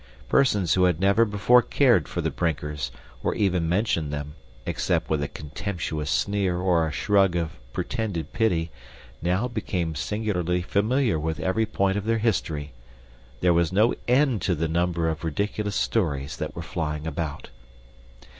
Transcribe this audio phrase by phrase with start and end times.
[0.29, 2.89] Persons who had never before cared for the Brinkers,
[3.21, 4.33] or even mentioned them,
[4.65, 8.71] except with a contemptuous sneer or a shrug of pretended pity,
[9.21, 12.73] now became singularly familiar with every point of their history.
[13.41, 17.49] There was no end to the number of ridiculous stories that were flying about.